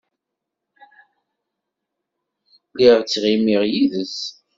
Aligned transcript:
Lliɣ 2.71 2.97
ttɣimiɣ 3.01 3.61
yid-s. 3.71 4.17